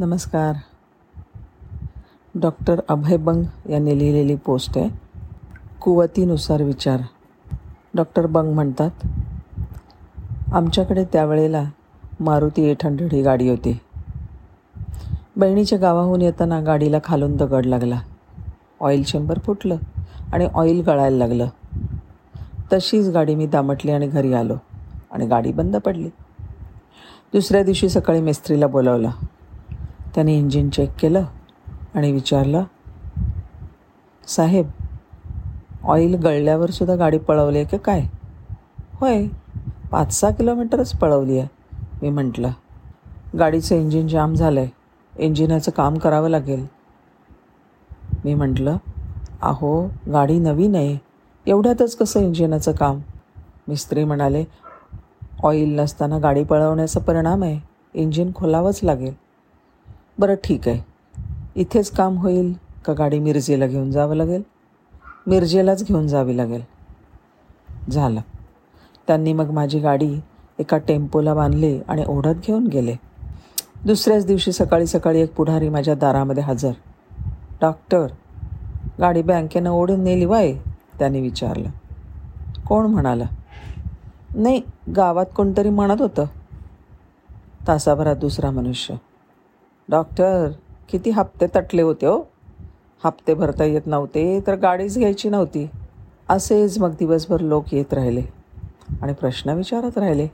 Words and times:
नमस्कार. 0.00 0.56
डॉक्टर 2.34 2.80
अभय 2.88 3.16
बंग 3.16 3.70
यांनी 3.70 3.98
लिहिलेली 3.98 4.36
पोस्ट 4.36 4.78
आहे. 4.78 4.88
कुवतीनुसार 5.80 6.62
विचार. 6.62 7.00
डॉक्टर 7.94 8.26
बंग 8.26 8.54
म्हणतात 8.54 8.90
आमच्याकडे 10.52 11.04
त्यावेळेला 11.04 11.64
मारुती 12.20 12.62
एट 12.62 12.86
हंड्रेड 12.86 13.12
ही 13.12 13.22
गाडी 13.22 13.48
होती. 13.48 13.80
बहिणीच्या 15.36 15.78
गावाहून 15.78 16.22
येताना 16.22 16.60
गाडीला 16.60 16.98
खालून 17.04 17.36
दगड 17.36 17.66
लागला. 17.66 18.00
ऑइल 18.80 19.02
चेंबर 19.02 19.38
फुटलं 19.38 19.76
आणि 20.32 20.48
ऑइल 20.54 20.82
गळायला 20.82 21.16
लागलं. 21.16 21.46
तशीच 22.72 23.08
गाडी 23.08 23.34
मी 23.34 23.46
दामटली 23.46 23.90
आणि 23.90 24.06
घरी 24.06 24.32
आलो 24.32 24.56
आणि 25.10 25.26
गाडी 25.26 25.52
बंद 25.52 25.76
पडली. 25.76 26.08
दुसऱ्या 27.32 27.62
दिवशी 27.62 27.88
सकाळी 27.88 28.20
मिस्त्रीला 28.20 28.66
बोलावलं 28.66 29.10
त्याने 30.14 30.36
इंजिन 30.38 30.68
चेक 30.70 30.90
केलं 31.00 31.24
आणि 31.94 32.12
विचारलं 32.12 32.64
साहेब 34.28 34.70
ऑइल 35.84 36.14
गळल्यावर 36.14 36.70
सुद्धा 36.70 36.94
गाडी 36.96 37.18
पळवली 37.18 37.58
आहे 37.58 37.66
का 37.66 37.76
काय? 37.76 38.06
होय 38.94 39.26
पाच 39.92 40.12
सहा 40.12 40.30
किलोमीटरच 40.30 40.92
पळवली 40.94 41.38
आहे 41.38 41.48
मी 42.02 42.10
म्हटलं. 42.10 42.50
गाडीचं 43.38 43.74
इंजिन 43.74 44.08
जाम 44.08 44.34
झालं 44.34 44.60
आहे 44.60 45.24
इंजिनाचं 45.24 45.70
काम 45.70 45.98
करावं 45.98 46.28
लागेल. 46.28 46.66
मी 48.24 48.34
म्हटलं 48.34 48.76
अहो 49.42 49.88
गाडी 50.12 50.38
नवीन 50.38 50.74
आहे 50.74 50.96
एवढ्यातच 51.46 51.96
कसं 51.96 52.20
इंजिनाचं 52.20 52.72
काम? 52.72 53.00
मिस्त्री 53.68 54.04
म्हणाले 54.04 54.44
ऑइल 55.42 55.78
नसताना 55.78 56.18
गाडी 56.18 56.44
पळवण्याचा 56.44 57.00
परिणाम 57.00 57.42
आहे 57.42 57.58
इंजिन 57.94 58.32
खोलावंच 58.34 58.80
लागेल. 58.82 59.14
बरं 60.20 60.34
ठीक 60.34 60.68
आहे. 60.68 60.80
इथेच 61.56 61.90
काम 61.90 62.16
होईल 62.16 62.52
का 62.84 62.92
गाडी 62.92 63.18
मिरजेला 63.18 63.66
घेऊन 63.66 63.90
जावं 63.90 64.14
लागेल? 64.14 64.42
मिरजेलाच 65.26 65.84
घेऊन 65.84 66.06
जावी 66.06 66.36
लागेल. 66.36 66.62
झालं. 67.90 68.20
त्यांनी 69.06 69.32
मग 69.32 69.50
माझी 69.50 69.78
गाडी 69.78 70.20
एका 70.58 70.78
टेम्पोला 70.78 71.34
बांधली 71.34 71.80
आणि 71.88 72.04
ओढत 72.08 72.46
घेऊन 72.46 72.66
गेले. 72.66 72.94
दुसऱ्याच 73.84 74.26
दिवशी 74.26 74.52
सकाळी 74.52 74.86
सकाळी 74.86 75.20
एक 75.20 75.34
पुढारी 75.34 75.68
माझ्या 75.68 75.94
दारामध्ये 75.94 76.42
हजर. 76.42 76.72
डॉक्टर 77.60 78.06
गाडी 79.00 79.22
बँकेनं 79.22 79.70
ओढून 79.70 80.00
नेली 80.00 80.24
वाय? 80.24 80.52
त्याने 80.98 81.20
विचारलं. 81.20 81.68
कोण 82.68 82.86
म्हणाला? 82.86 83.24
नाही 84.34 84.62
गावात 84.96 85.26
कोणतरी 85.36 85.70
म्हणत 85.70 86.02
होतं. 86.02 86.24
तासाभरात 87.68 88.16
दुसरा 88.16 88.50
मनुष्य. 88.50 88.94
डॉक्टर 89.90 90.50
किती 90.88 91.10
हप्ते 91.10 91.46
तटले 91.56 91.82
होते 91.82 92.06
हो. 92.06 92.22
हप्ते 93.04 93.34
भरता 93.34 93.64
येत 93.64 93.86
नव्हते 93.86 94.40
तर 94.46 94.56
गाडीच 94.56 94.98
घ्यायची 94.98 95.28
नव्हती. 95.28 95.70
असेच 96.28 96.78
मग 96.78 96.90
दिवसभर 96.98 97.40
लोक 97.40 97.74
येत 97.74 97.94
राहिले 97.94 98.22
आणि 99.02 99.12
प्रश्न 99.12 99.50
विचारत 99.50 99.98
राहिले. 99.98 100.28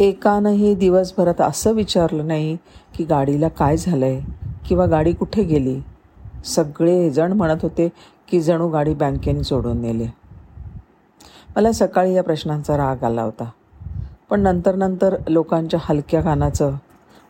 एकानंही 0.00 0.74
दिवसभरात 0.74 1.40
असं 1.40 1.72
विचारलं 1.72 2.26
नाही 2.26 2.56
की 2.94 3.04
गाडीला 3.04 3.48
काय 3.48 3.76
झालं 3.76 4.04
आहे 4.04 4.20
किंवा 4.68 4.86
गाडी 4.86 5.12
कुठे 5.12 5.42
गेली. 5.42 5.80
सगळे 6.44 7.10
जण 7.10 7.32
म्हणत 7.32 7.62
होते 7.62 7.88
की 8.28 8.40
जणू 8.40 8.68
गाडी 8.68 8.94
बँकेने 8.94 9.42
सोडून 9.42 9.80
नेली. 9.80 10.06
मला 11.56 11.72
सकाळी 11.72 12.14
या 12.14 12.22
प्रश्नांचा 12.22 12.76
राग 12.76 13.04
आला 13.04 13.22
होता. 13.22 13.50
पण 14.30 14.40
नंतर 14.40 14.74
नंतर 14.74 15.16
लोकांच्या 15.28 15.80
हलक्या 15.82 16.20
कानाचं 16.20 16.76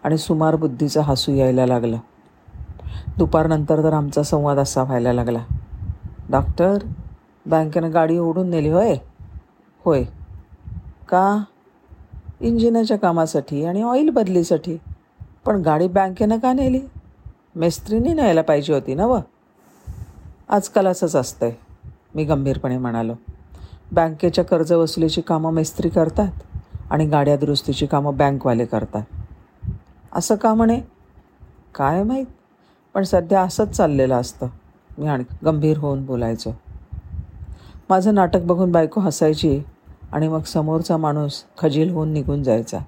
आणि 0.04 0.18
सुमार 0.18 0.56
बुद्धीचं 0.56 1.00
हसू 1.00 1.32
यायला 1.32 1.66
लागलं. 1.66 1.96
दुपारनंतर 3.18 3.82
तर 3.82 3.92
आमचा 3.92 4.22
संवाद 4.22 4.58
असा 4.58 4.82
व्हायला 4.82 5.12
लागला. 5.12 5.44
डॉक्टर 6.30 6.78
बँकेनं 7.46 7.92
गाडी 7.92 8.18
ओढून 8.18 8.50
नेली 8.50 8.68
होय? 8.68 8.96
होय. 9.84 10.04
का? 11.08 11.44
इंजिनाच्या 12.40 12.98
कामासाठी 12.98 13.64
आणि 13.64 13.82
ऑइल 13.82 14.08
बदलीसाठी. 14.08 14.76
पण 15.46 15.62
गाडी 15.62 15.88
बँकेनं 15.88 16.38
का 16.38 16.52
नेली? 16.52 16.80
मेस्त्रीने 17.56 18.12
न्यायला 18.12 18.42
पाहिजे 18.42 18.74
होती 18.74 18.94
ना 18.94 19.06
व. 19.06 19.18
आजकाल 20.48 20.86
असंच 20.86 21.16
असतं 21.16 21.46
आहे 21.46 21.54
मी 22.14 22.24
गंभीरपणे 22.24 22.78
म्हणालो. 22.78 23.12
बँकेच्या 23.92 24.44
कर्ज 24.44 24.72
वसुलीची 24.72 25.20
कामं 25.20 25.52
मेस्त्री 25.52 25.88
करतात 25.88 26.32
आणि 26.90 27.06
गाड्या 27.06 27.36
दुरुस्तीची 27.36 27.86
कामं 27.86 28.16
बँकवाले 28.16 28.64
करतात. 28.64 29.02
असं 30.12 30.34
का 30.34 30.54
म्हणे? 30.54 30.80
काय 31.74 32.02
माहीत? 32.02 32.26
पण 32.94 33.02
सध्या 33.02 33.42
असंच 33.42 33.70
चाललेलं 33.70 34.14
असतं. 34.14 34.46
मी 34.98 35.06
आणि 35.06 35.24
गंभीर 35.44 35.78
होऊन 35.78 36.06
बोलायचो. 36.06 36.50
माझं 37.90 38.14
नाटक 38.14 38.40
बघून 38.40 38.72
बायको 38.72 39.00
हसायची 39.00 39.60
आणि 40.12 40.28
मग 40.28 40.42
समोरचा 40.42 40.96
माणूस 40.96 41.44
खजील 41.58 41.90
होऊन 41.90 42.08
निघून 42.08 42.42
जायचा. 42.42 42.78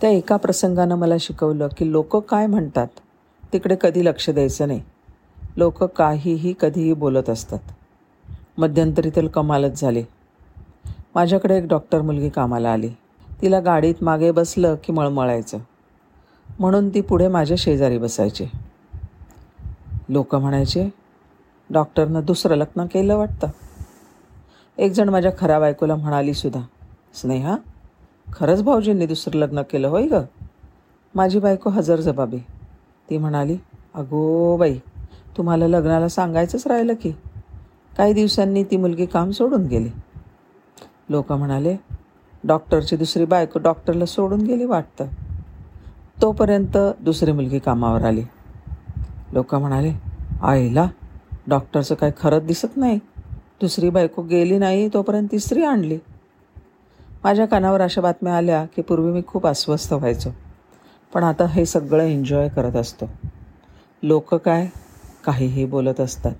त्या 0.00 0.10
एका 0.10 0.36
प्रसंगानं 0.36 0.94
मला 0.94 1.14
शिकवलं 1.20 1.68
की 1.78 1.92
लोक 1.92 2.16
काय 2.16 2.46
म्हणतात 2.46 2.86
तिकडे 3.52 3.76
कधी 3.80 4.04
लक्ष 4.04 4.30
द्यायचं 4.30 4.66
नाही. 4.66 4.80
लोक 5.56 5.84
काहीही 5.84 6.54
कधीही 6.60 6.92
बोलत 6.92 7.30
असतात. 7.30 7.58
मध्यंतरी 8.58 9.10
तर 9.16 9.26
कमालच 9.26 9.80
झाली. 9.80 10.02
माझ्याकडे 11.14 11.58
एक 11.58 11.66
डॉक्टर 11.68 12.02
मुलगी 12.02 12.28
कामाला 12.28 12.70
आली. 12.70 12.88
तिला 13.42 13.60
गाडीत 13.60 13.94
मागे 14.02 14.30
बसलं 14.30 14.74
की 14.84 14.92
मळमळायचं. 14.92 15.58
म्हणून 16.58 16.94
ती 16.94 17.00
पुढे 17.00 17.28
माझ्या 17.28 17.56
शेजारी 17.60 17.98
बसायची. 17.98 18.46
लोक 20.08 20.34
म्हणायचे 20.34 20.88
डॉक्टरनं 21.70 22.20
दुसरं 22.24 22.56
लग्न 22.56 22.86
केलं 22.86 23.16
वाटतं. 23.16 23.46
एकजण 24.78 25.08
माझ्या 25.08 25.32
खऱ्या 25.38 25.58
बायकोला 25.58 25.96
म्हणाली 25.96 26.34
सुद्धा 26.34 26.60
स्नेहा 27.14 27.56
खरंच 28.32 28.62
भाऊजींनी 28.62 29.06
दुसरं 29.06 29.38
लग्न 29.38 29.62
केलं 29.62 29.88
होय 29.88 30.06
ग? 30.06 30.14
माझी 31.14 31.38
बायको 31.38 31.70
हजर 31.70 32.00
जबाबी. 32.00 32.38
ती 33.10 33.18
म्हणाली 33.18 33.56
अगो 33.94 34.56
बाई 34.56 34.78
तुम्हाला 35.36 35.68
लग्नाला 35.68 36.08
सांगायचंच 36.08 36.66
राहिलं 36.66 36.92
की. 37.02 37.12
काही 37.96 38.12
दिवसांनी 38.12 38.64
ती 38.64 38.76
मुलगी 38.76 39.06
काम 39.06 39.30
सोडून 39.30 39.66
गेली. 39.66 39.90
लोक 41.08 41.32
म्हणाले 41.32 41.76
डॉक्टरची 42.44 42.96
दुसरी 42.96 43.24
बायको 43.24 43.58
डॉक्टरला 43.58 44.06
सोडून 44.06 44.40
गेली 44.40 44.64
वाटतं. 44.64 45.06
तोपर्यंत 46.22 46.78
दुसरी 47.00 47.32
मुलगी 47.32 47.58
कामावर 47.58 48.04
आली. 48.04 48.22
लोक 49.32 49.54
म्हणाले 49.54 49.92
आईला 50.42 50.88
डॉक्टरचं 51.48 51.94
काय 51.94 52.10
खरंच 52.20 52.42
दिसत 52.42 52.76
नाही. 52.76 52.98
दुसरी 53.60 53.90
बायको 53.90 54.22
गेली 54.22 54.58
नाही 54.58 54.88
तोपर्यंत 54.88 55.28
तिसरी 55.32 55.64
आणली. 55.64 55.98
माझ्या 57.24 57.46
कानावर 57.46 57.80
अशा 57.80 58.00
बातम्या 58.00 58.36
आल्या 58.36 58.64
की 58.64 58.82
पूर्वी 58.82 59.12
मी 59.12 59.22
खूप 59.26 59.46
अस्वस्थ 59.46 59.92
व्हायचो 59.92 60.30
पण 61.14 61.22
आता 61.22 61.46
हे 61.46 61.66
सगळं 61.66 62.02
एन्जॉय 62.02 62.48
करत 62.48 62.76
असतो. 62.76 63.04
लोक 64.02 64.34
काय? 64.34 64.66
काहीही 65.24 65.64
बोलत 65.64 66.00
असतात. 66.00 66.32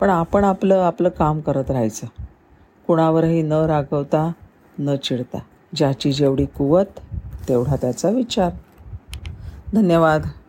पण 0.00 0.10
आपण 0.10 0.44
आपलं 0.44 0.74
आपलं 0.74 1.08
काम 1.08 1.40
करत 1.40 1.70
राहायचं. 1.70 2.06
कुणावरही 2.86 3.42
न 3.42 3.52
रागवता 3.52 4.32
न 4.78 4.96
चिडता. 4.96 5.38
ज्याची 5.74 6.12
जेवढी 6.12 6.44
कुवत 6.44 7.00
तेवढा 7.48 7.76
त्याचा 7.76 8.08
विचार. 8.08 8.50
धन्यवाद. 9.74 10.41